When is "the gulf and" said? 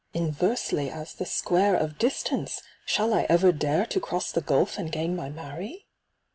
4.31-4.91